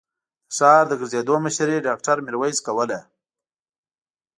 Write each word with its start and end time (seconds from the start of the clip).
د 0.03 0.03
ښار 0.55 0.83
د 0.89 0.93
ګرځېدو 0.99 1.35
مشري 1.45 1.77
ډاکټر 1.87 2.17
ميرويس 2.25 2.59
کوله. 2.67 2.99